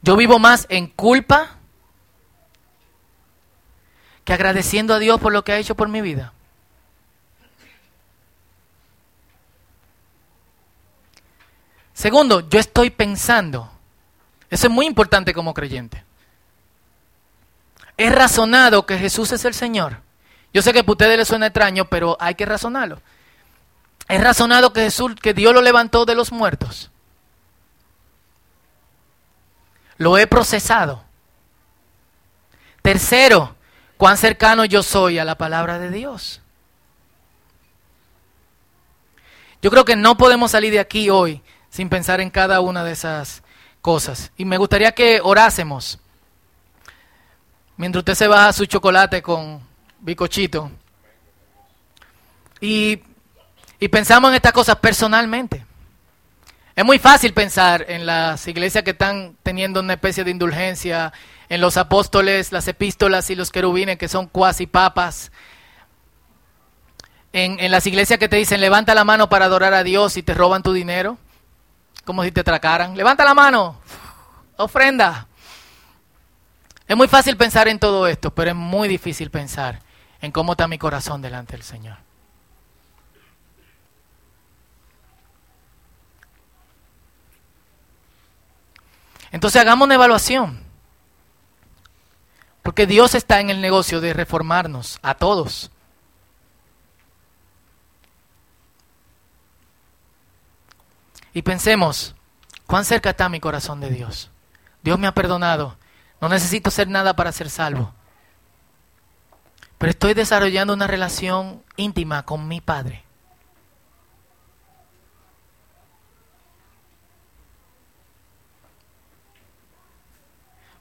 [0.00, 1.58] Yo vivo más en culpa
[4.24, 6.32] que agradeciendo a Dios por lo que ha hecho por mi vida.
[11.92, 13.70] Segundo, yo estoy pensando.
[14.50, 16.04] Eso es muy importante como creyente.
[17.96, 20.00] Es razonado que Jesús es el Señor.
[20.52, 23.00] Yo sé que a ustedes les suena extraño, pero hay que razonarlo.
[24.08, 26.90] Es razonado que Jesús, que Dios lo levantó de los muertos.
[29.96, 31.04] Lo he procesado.
[32.82, 33.56] Tercero,
[33.96, 36.40] cuán cercano yo soy a la palabra de Dios.
[39.62, 42.92] Yo creo que no podemos salir de aquí hoy sin pensar en cada una de
[42.92, 43.42] esas
[43.80, 44.30] cosas.
[44.36, 45.98] Y me gustaría que orásemos.
[47.76, 49.60] Mientras usted se baja su chocolate con
[50.00, 50.70] bicochito.
[52.60, 53.00] Y,
[53.80, 55.64] y pensamos en estas cosas personalmente.
[56.76, 61.12] Es muy fácil pensar en las iglesias que están teniendo una especie de indulgencia,
[61.48, 65.30] en los apóstoles, las epístolas y los querubines que son cuasi papas,
[67.32, 70.22] en, en, las iglesias que te dicen levanta la mano para adorar a Dios y
[70.22, 71.18] te roban tu dinero
[72.04, 72.96] como si te atracaran.
[72.96, 73.80] Levanta la mano,
[74.56, 75.26] ofrenda.
[76.86, 79.80] Es muy fácil pensar en todo esto, pero es muy difícil pensar
[80.20, 81.96] en cómo está mi corazón delante del Señor.
[89.34, 90.62] Entonces hagamos una evaluación.
[92.62, 95.72] Porque Dios está en el negocio de reformarnos a todos.
[101.32, 102.14] Y pensemos,
[102.68, 104.30] ¿cuán cerca está mi corazón de Dios?
[104.84, 105.76] Dios me ha perdonado.
[106.20, 107.92] No necesito hacer nada para ser salvo.
[109.78, 113.03] pero estoy desarrollando una relación íntima con mi Padre.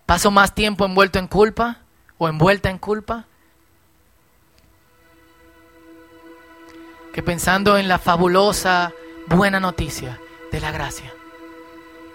[0.06, 1.80] ¿Paso más tiempo envuelto en culpa
[2.18, 3.26] o envuelta en culpa?
[7.14, 8.92] Que pensando en la fabulosa
[9.28, 10.20] buena noticia
[10.52, 11.14] de la gracia.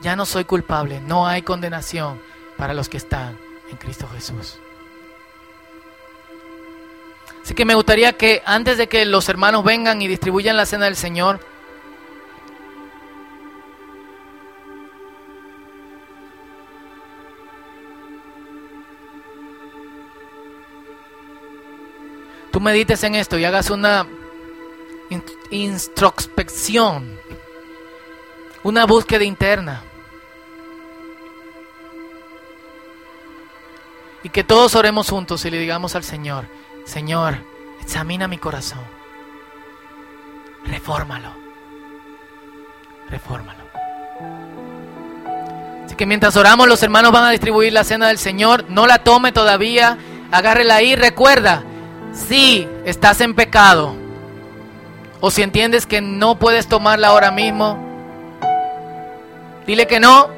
[0.01, 2.21] Ya no soy culpable, no hay condenación
[2.57, 3.39] para los que están
[3.71, 4.59] en Cristo Jesús.
[7.43, 10.85] Así que me gustaría que antes de que los hermanos vengan y distribuyan la cena
[10.85, 11.41] del Señor,
[22.51, 24.07] tú medites en esto y hagas una
[25.51, 27.19] introspección,
[28.63, 29.83] una búsqueda interna.
[34.23, 36.47] Y que todos oremos juntos y le digamos al Señor,
[36.85, 37.37] Señor,
[37.81, 38.85] examina mi corazón,
[40.65, 41.33] refórmalo,
[43.09, 43.65] refórmalo.
[45.85, 48.99] Así que mientras oramos los hermanos van a distribuir la cena del Señor, no la
[49.05, 49.97] tome todavía,
[50.33, 51.63] agárrela ahí, recuerda,
[52.13, 53.95] si estás en pecado
[55.21, 57.79] o si entiendes que no puedes tomarla ahora mismo,
[59.67, 60.29] dile que no,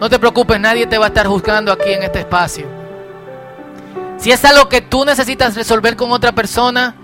[0.00, 2.66] no te preocupes, nadie te va a estar juzgando aquí en este espacio.
[4.18, 6.94] Si es algo que tú necesitas resolver con otra persona,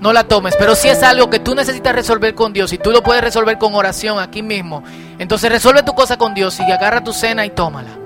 [0.00, 0.54] no la tomes.
[0.58, 3.58] Pero si es algo que tú necesitas resolver con Dios y tú lo puedes resolver
[3.58, 4.82] con oración aquí mismo,
[5.18, 8.05] entonces resuelve tu cosa con Dios y agarra tu cena y tómala.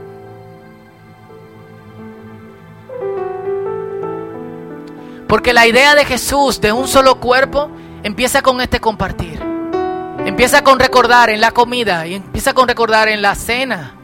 [5.30, 7.70] Porque la idea de Jesús de un solo cuerpo
[8.02, 9.40] empieza con este compartir.
[10.26, 13.94] Empieza con recordar en la comida y empieza con recordar en la cena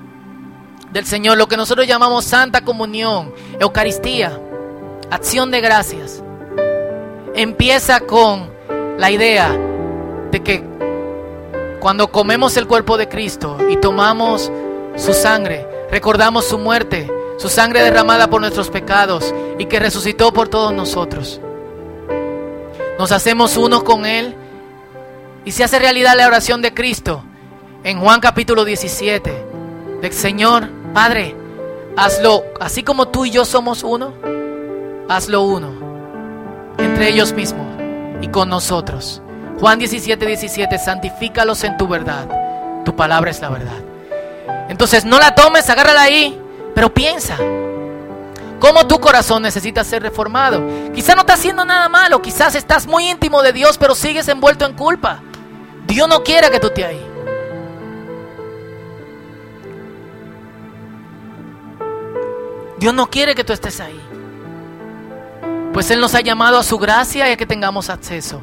[0.92, 4.40] del Señor, lo que nosotros llamamos Santa Comunión, Eucaristía,
[5.10, 6.22] acción de gracias.
[7.34, 8.48] Empieza con
[8.96, 9.50] la idea
[10.30, 10.62] de que
[11.80, 14.52] cuando comemos el cuerpo de Cristo y tomamos
[14.94, 20.48] su sangre, recordamos su muerte, su sangre derramada por nuestros pecados y que resucitó por
[20.48, 21.40] todos nosotros.
[22.98, 24.34] Nos hacemos uno con Él
[25.44, 27.22] y se hace realidad la oración de Cristo
[27.84, 29.44] en Juan capítulo 17.
[30.00, 31.36] Del Señor, Padre,
[31.96, 34.14] hazlo así como tú y yo somos uno,
[35.08, 35.86] hazlo uno
[36.78, 37.66] entre ellos mismos
[38.22, 39.20] y con nosotros.
[39.60, 42.28] Juan 17, 17, santifícalos en tu verdad.
[42.84, 43.78] Tu palabra es la verdad.
[44.68, 46.40] Entonces no la tomes, agárrala ahí
[46.76, 47.38] pero piensa,
[48.60, 50.62] ¿cómo tu corazón necesita ser reformado?
[50.94, 54.66] Quizás no estás haciendo nada malo, quizás estás muy íntimo de Dios, pero sigues envuelto
[54.66, 55.22] en culpa.
[55.86, 57.06] Dios no quiere que tú estés ahí.
[62.78, 63.98] Dios no quiere que tú estés ahí.
[65.72, 68.42] Pues Él nos ha llamado a su gracia y a que tengamos acceso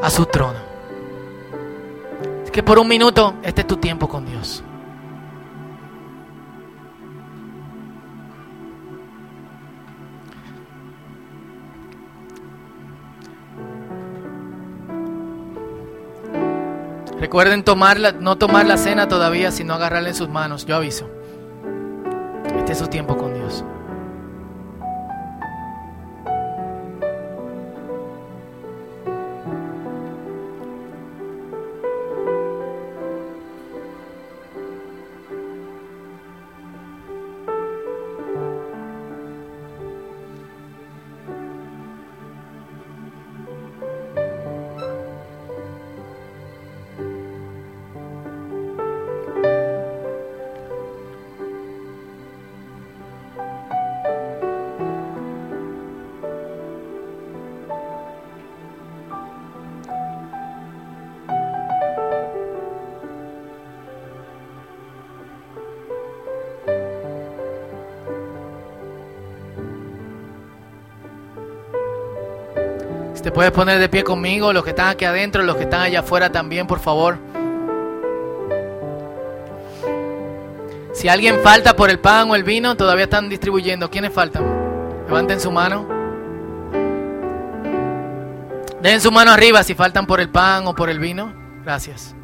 [0.00, 0.60] a su trono.
[2.44, 4.62] Es que por un minuto este es tu tiempo con Dios.
[17.30, 20.66] Recuerden tomarla, no tomar la cena todavía, sino agarrarla en sus manos.
[20.66, 21.08] Yo aviso.
[22.58, 23.64] Este es su tiempo con Dios.
[73.22, 76.00] Te puedes poner de pie conmigo, los que están aquí adentro, los que están allá
[76.00, 77.18] afuera también, por favor.
[80.92, 83.90] Si alguien falta por el pan o el vino, todavía están distribuyendo.
[83.90, 84.44] ¿Quiénes faltan?
[85.06, 85.86] Levanten su mano.
[88.82, 91.32] Den su mano arriba si faltan por el pan o por el vino.
[91.64, 92.14] Gracias.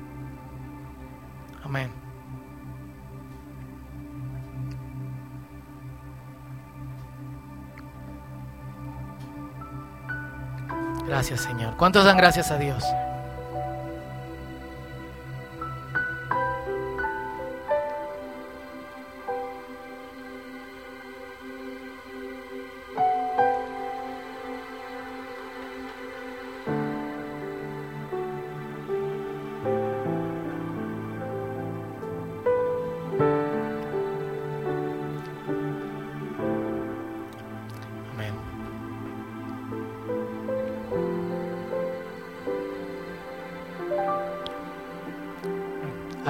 [11.17, 11.79] Gracias, Señor.
[11.79, 12.85] ¿Cuántos dan gracias a Dios?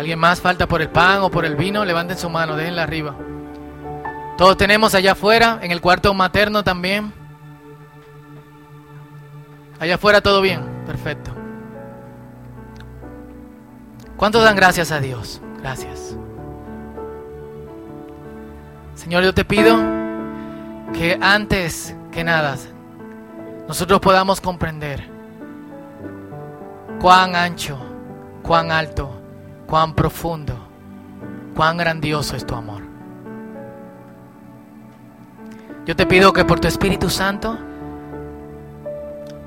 [0.07, 1.85] ¿Alguien más falta por el pan o por el vino?
[1.85, 3.17] Levanten su mano, déjenla arriba.
[4.39, 7.13] Todos tenemos allá afuera, en el cuarto materno también.
[9.81, 11.33] Allá afuera todo bien, perfecto.
[14.17, 15.41] ¿Cuántos dan gracias a Dios?
[15.59, 16.17] Gracias.
[18.95, 19.77] Señor, yo te pido
[20.93, 22.57] que antes que nada
[23.67, 25.03] nosotros podamos comprender
[27.01, 27.77] cuán ancho,
[28.45, 29.16] cuán alto,
[29.67, 30.55] cuán profundo,
[31.55, 32.83] cuán grandioso es tu amor.
[35.85, 37.57] Yo te pido que por tu Espíritu Santo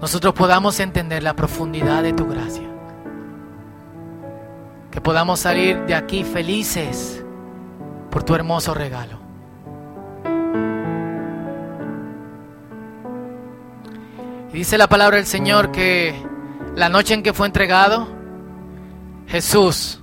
[0.02, 2.68] nosotros podamos entender la profundidad de tu gracia.
[4.92, 7.24] Que podamos salir de aquí felices
[8.10, 9.20] por tu hermoso regalo.
[14.52, 16.16] Y dice la palabra del Señor que
[16.76, 18.08] la noche en que fue entregado,
[19.28, 20.02] Jesús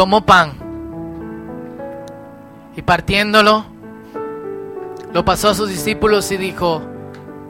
[0.00, 0.54] tomó pan
[2.74, 3.66] y partiéndolo,
[5.12, 6.80] lo pasó a sus discípulos y dijo,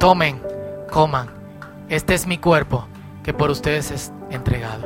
[0.01, 0.43] tomen,
[0.91, 1.29] coman,
[1.89, 2.89] este es mi cuerpo
[3.23, 4.85] que por ustedes es entregado.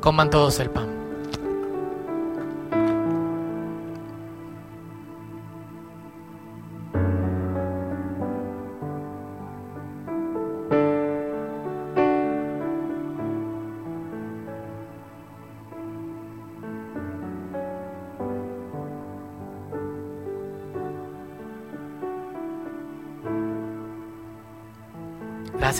[0.00, 0.99] Coman todos el pan.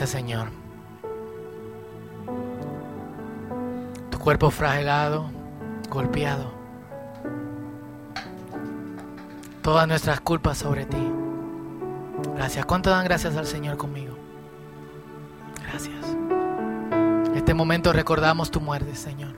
[0.07, 0.49] Señor.
[4.11, 5.31] Tu cuerpo fragilado,
[5.89, 6.53] golpeado.
[9.63, 11.13] Todas nuestras culpas sobre ti.
[12.37, 12.65] Gracias.
[12.67, 14.17] ¿Cuánto dan gracias al Señor conmigo?
[15.63, 16.05] Gracias.
[16.07, 19.35] En este momento recordamos tu muerte, Señor.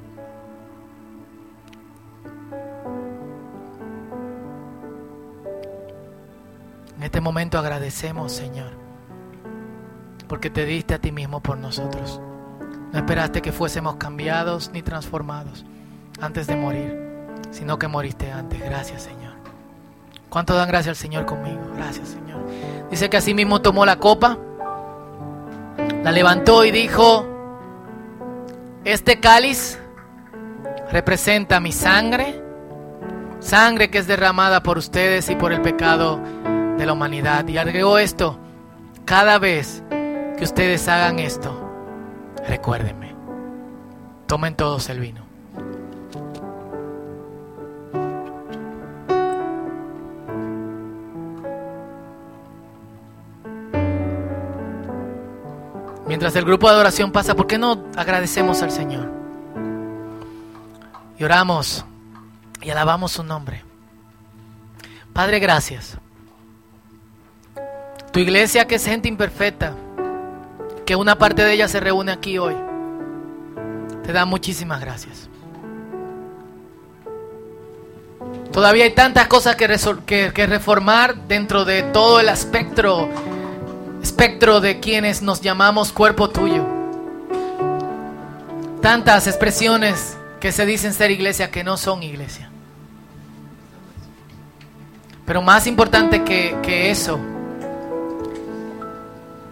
[6.97, 8.92] En este momento agradecemos, Señor
[10.33, 12.19] porque te diste a ti mismo por nosotros.
[12.91, 15.67] No esperaste que fuésemos cambiados ni transformados
[16.23, 16.99] antes de morir,
[17.51, 18.59] sino que moriste antes.
[18.59, 19.35] Gracias, Señor.
[20.31, 21.61] ¿Cuánto dan gracias al Señor conmigo?
[21.77, 22.41] Gracias, Señor.
[22.91, 24.39] Dice que así mismo tomó la copa,
[26.03, 27.27] la levantó y dijo,
[28.87, 29.79] este cáliz
[30.91, 32.43] representa mi sangre,
[33.41, 36.19] sangre que es derramada por ustedes y por el pecado
[36.79, 37.47] de la humanidad.
[37.49, 38.39] Y agregó esto,
[39.05, 39.83] cada vez
[40.43, 41.55] que ustedes hagan esto,
[42.49, 43.15] recuérdenme.
[44.27, 45.25] Tomen todos el vino.
[56.09, 59.13] Mientras el grupo de adoración pasa, ¿por qué no agradecemos al Señor?
[61.21, 61.85] Y oramos
[62.61, 63.63] y alabamos su nombre.
[65.13, 65.99] Padre, gracias.
[68.11, 69.77] Tu iglesia que es gente imperfecta,
[70.85, 72.57] que una parte de ella se reúne aquí hoy.
[74.05, 75.29] Te da muchísimas gracias.
[78.53, 79.67] Todavía hay tantas cosas que,
[80.35, 83.09] que, reformar dentro de todo el espectro,
[84.03, 86.67] espectro de quienes nos llamamos cuerpo tuyo.
[88.83, 92.51] Tantas expresiones que se dicen ser iglesia que no son iglesia.
[95.25, 97.19] Pero más importante que, que eso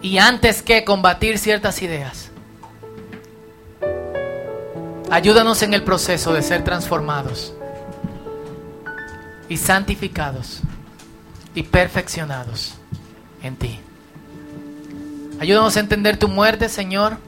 [0.03, 2.31] y antes que combatir ciertas ideas,
[5.11, 7.53] ayúdanos en el proceso de ser transformados
[9.49, 10.61] y santificados
[11.55, 12.75] y perfeccionados
[13.43, 13.81] en ti.
[15.39, 17.19] Ayúdanos a entender tu muerte, Señor.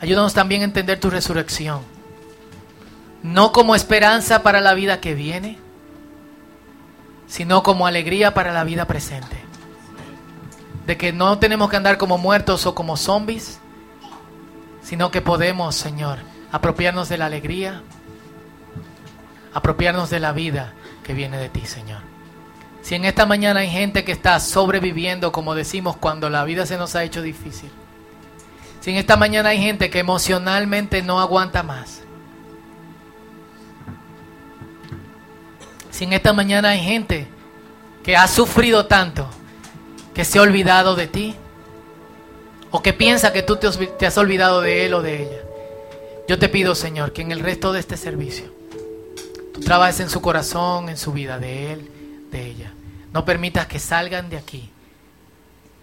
[0.00, 1.80] Ayúdanos también a entender tu resurrección.
[3.22, 5.58] No como esperanza para la vida que viene,
[7.26, 9.43] sino como alegría para la vida presente
[10.86, 13.58] de que no tenemos que andar como muertos o como zombies,
[14.82, 16.18] sino que podemos, Señor,
[16.52, 17.82] apropiarnos de la alegría,
[19.52, 22.02] apropiarnos de la vida que viene de ti, Señor.
[22.82, 26.76] Si en esta mañana hay gente que está sobreviviendo, como decimos, cuando la vida se
[26.76, 27.70] nos ha hecho difícil.
[28.80, 32.02] Si en esta mañana hay gente que emocionalmente no aguanta más.
[35.90, 37.26] Si en esta mañana hay gente
[38.02, 39.26] que ha sufrido tanto
[40.14, 41.34] que se ha olvidado de ti
[42.70, 45.42] o que piensa que tú te has olvidado de él o de ella.
[46.26, 48.52] Yo te pido, Señor, que en el resto de este servicio
[49.52, 51.90] tú trabajes en su corazón, en su vida, de él,
[52.30, 52.72] de ella.
[53.12, 54.70] No permitas que salgan de aquí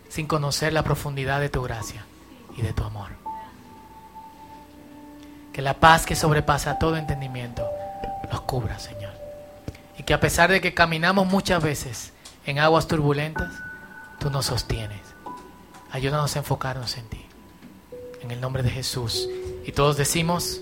[0.10, 2.06] sin conocer la profundidad de tu gracia
[2.58, 3.12] y de tu amor.
[5.54, 7.66] Que la paz que sobrepasa todo entendimiento
[8.32, 9.14] nos cubra, Señor.
[9.98, 12.12] Y que a pesar de que caminamos muchas veces
[12.46, 13.54] en aguas turbulentas,
[14.22, 15.02] tú nos sostienes.
[15.90, 17.26] Ayúdanos a enfocarnos en ti.
[18.22, 19.28] En el nombre de Jesús.
[19.66, 20.62] Y todos decimos...